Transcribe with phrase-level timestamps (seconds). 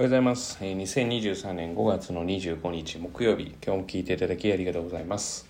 [0.00, 0.56] おはようございます。
[0.62, 5.46] え2023年5月の25日木曜日、今日も聞いていただきありがとうございます。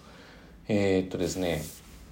[0.67, 1.63] えーっとですね、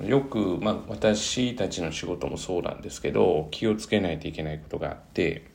[0.06, 5.50] よく、まあ、私たちの仕事もそうなんですけど、気をつけないといけないことがあって、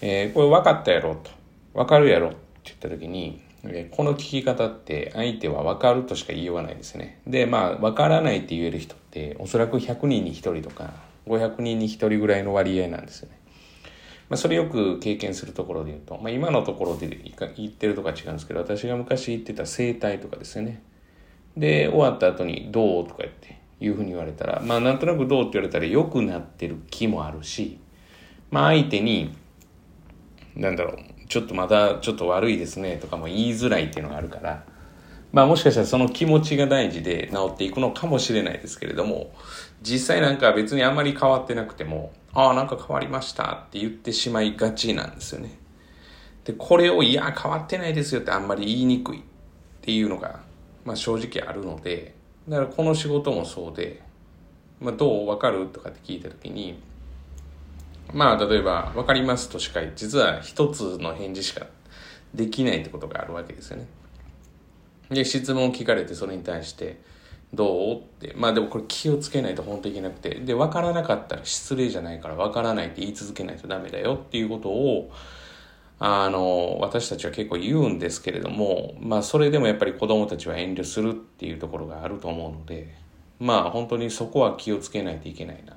[0.00, 1.32] えーこれ分かったやろと、
[1.74, 7.18] 分かるやろって言った時に、えこの聞き方って相手は分かるとしか言いようがないですね。
[7.26, 10.92] で、まあ、分からないって言える人って、おそらく100人に1人とか、
[11.26, 13.41] 500人に1人ぐらいの割合なんですよね。
[14.32, 20.82] まあ、それよく経験するところで言うと、まあ、今のところで言ってるとか違うんですけど私が昔言ってた生態とかですよね
[21.54, 27.76] で終わった後に「どう?」とか言っていうふうに言われたらまあなんとなく「どう?」って言われたら良くなってる気もあるし
[28.50, 29.34] まあ相手に
[30.56, 34.64] なんだろうちょっとまたちょっと悪いですねとかも言いづらいっていうのがあるから
[35.32, 39.32] まあもしかしたらその気持ちが大事で治っていくのかもしれないですけれども
[39.82, 45.58] 実際なんか別にあんまり変わってなくてもああなんか変わりましたって言ってしまいがちなんですよね。
[46.44, 49.22] でこれをいや変わってないですよってあんまり言いにくいっ
[49.80, 50.40] ていうのが、
[50.84, 52.14] まあ、正直あるので
[52.48, 54.02] だからこの仕事もそうで、
[54.80, 56.80] まあ、どう分かるとかって聞いた時に
[58.12, 61.66] まあ例えば「分かります」としか実は一つの返事しか
[62.34, 63.86] できないってことがあるわけですよね。
[65.12, 67.00] で質問を聞かれてそれに対して
[67.52, 68.32] 「どう?」って。
[68.36, 70.36] まあでもこれ気をつけないと本当いけなくて。
[70.36, 75.10] で分からなかったら失礼じゃないから分からないって言い続けないとダメだよっていうことを
[76.04, 82.94] あの私たちは結構言うんですけれどもまあそれでもやっぱり子供たちは遠慮するっていうところがあると思うので
[83.38, 85.74] まあ本当にそこは気をつけないといけないな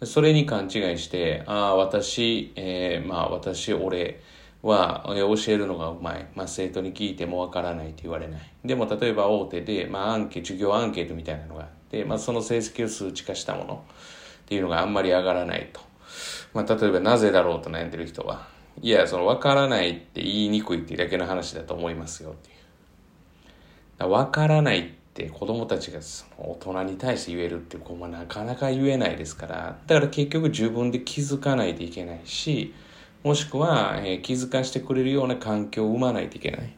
[0.00, 0.06] と。
[0.06, 4.20] それに勘違いしてああ私、えー、まあ私俺
[4.64, 8.40] は教えるのがうまい、まあ、生徒に聞いてもわからないと言われない。
[8.64, 13.84] でも例えば大手で、まあ、アンケ授業アンケートみたいなのがあって、まあ、その成績を数値化したもの
[14.44, 15.80] っていうのがあんまり上がらないと、
[16.54, 18.46] まあ、例えばなぜだろうと悩んでる人は
[18.80, 22.52] いやそのわからないって言いにくいっていうだけの話だと思いますよってい
[24.06, 24.08] う。
[24.10, 29.78] わからないって子供たちがその大人に対して言えるっていう子もなかなか言えないですから。
[29.86, 32.74] だから結局自分で気づかないといけないし
[33.24, 36.76] もしくは、えー、気づかしてくれるような環境を生まないといけない。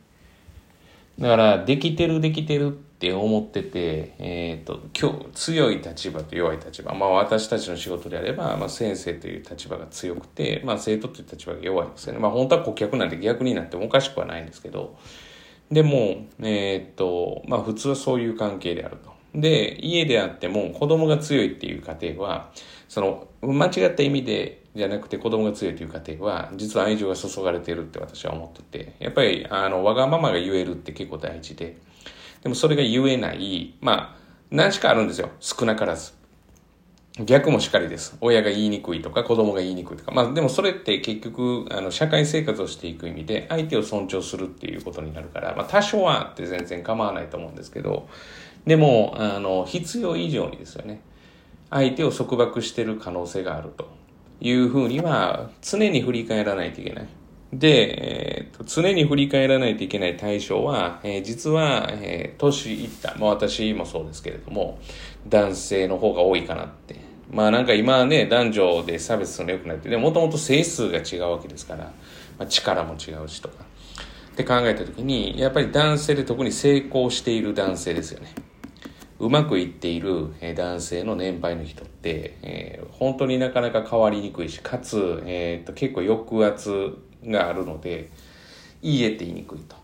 [1.18, 6.94] だから、できてるできてるって思ってて、えっ、ー、と、今日、強い立場と弱い立場。
[6.94, 12.20] まあ私たちの仕事であれば、まあ先生という立場が強くて、まあ生徒という立場が弱いんですよね。
[12.20, 14.96] まあ本当は顧客なんて逆になってもおかしくはないんですけど、
[15.72, 19.10] でも、えっ、ー、と、まあ普通はそういう関係であると。
[19.34, 22.52] で、家であっても子供が強いっていう家庭は、
[22.88, 31.78] その、間違った意味で、じゃなくて子供が強いという家庭は実は愛情が注がれているって私は思っててやっぱりあのわがままが言えるって結構大事で
[32.42, 35.30] でもそれが言えないまあ何しかあるんですよ。
[35.40, 36.12] 少なからず。
[37.24, 38.16] 逆もしかりです。
[38.20, 40.12] 親が言いにくいとか子供が言いにくいとか。
[40.12, 48.08] まあでもそれって結局あの社会生活をしていく意味で相手を尊重するっていうことになるから、まあ、多少はって全然構わないと思うんですけど
[48.66, 51.00] でもあの必要以上にですよね。
[51.70, 53.88] 相手を束縛してる可能性があると
[54.40, 57.08] いうふうには常に振り返らないといけない。
[57.52, 64.78] で、えーと、常に振り返らないといけない対象は、えー、実は、えー、年いった、まあ私もそうですけれども、
[65.28, 66.96] 男性の方が多いかなって。
[67.30, 71.84] まあなんか今はね、男女で差別するの良くなって、でもともと性数が違うわけですから、
[72.38, 73.64] まあ、力も違うしとか。
[74.32, 78.34] って考えたときに、やっぱり男性で特に成功している男性ですよね。
[79.18, 88.10] うまくいっている男性の年配の人って、えー、本当になかなか変わりにくいし、かつ、えーと、結構抑圧があるので、
[88.82, 89.76] いいえって言いにくいと。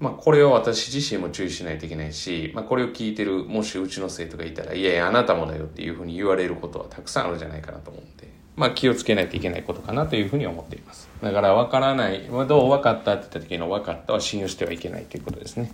[0.00, 11.08] まあ、これを私自身も注意しないといけないし、まあ、これを聞いてる、もしうちの生徒がいたら、いやいや、あなたもだよっていうふうに言われることはたくさんあるんじゃないかなと思うんで、まあ、気をつけないといけないことかなというふうに思っています。
[11.22, 15.72] だから、わからない、どう分かったって言った時の分かったは信用してはいけないということですね。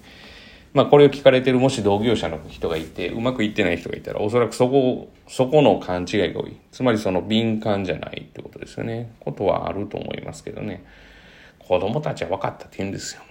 [0.73, 6.57] まあこれを聞かれてるもし同業者の人がいて、うまくいってない人がいたら、おそらくそこ、そこの勘違いが多い。
[6.71, 9.13] つまりその敏感じゃないってことですよね。
[9.21, 10.84] ことはあると思いますけどね。
[11.59, 13.22] 子供たちは分かったって言うんですよ。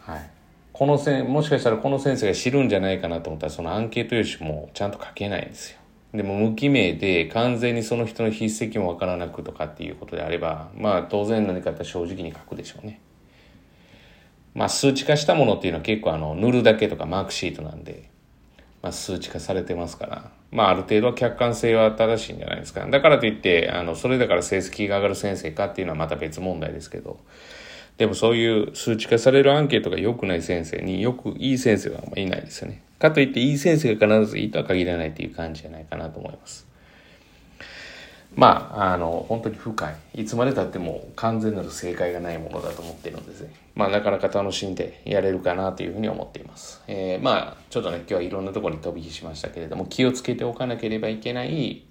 [0.00, 0.30] はい。
[0.72, 5.78] このせん、もしかしたらこの先生が知るんじゃないかなと思ったら、そのアンケート用紙もちゃんと書けないんですよ。
[6.14, 13.00] でも無記名で完全にその人の筆跡も分からなくとかっていうことであれば、まあ当然何かって正直に書くでしょうね。
[14.58, 18.10] まあ、数値化したものっていうのは結構あの塗るだけとかマークシートなんで、
[18.82, 22.84] まあ、数値化されてますから、まあ、ある程度は客観性は正しいんじゃないですか。
[22.84, 27.20] だからといって、あの、それだから成績が上がる先生かっていうのはまた別問題ですけど、
[27.98, 32.82] でもそういう数値化されるアンケートが良くない先生によくいい先生はいないですよね。
[32.98, 36.66] かといっていい先生が必ずいいとは限らないっていう感じじゃないかなと思います。
[38.34, 40.22] まあ、あの、本当に深い。
[40.22, 43.52] いつまでたっても完全なる正解がないものだと思っているのですね。
[43.74, 46.82] まあ、なかなか楽しんでやれるかなというふうに思っています。
[46.86, 51.84] えー、まあ、ちょっとね、今日はいろんなところに飛び火しましたけれども、気をつけておかなければいけない、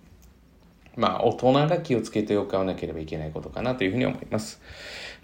[0.95, 4.62] まあ、大人が気をつけておかなければいけないことかなというふうに思います。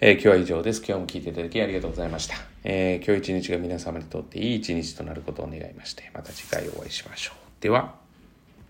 [0.01, 0.83] えー、今日は以上です。
[0.85, 2.35] 今日も聞いていただきありがとうございました。
[2.63, 7.61] えー、今日一日が皆様にとっていい一日となることを願いまして、また次回お会いしましょう。
[7.61, 8.02] では、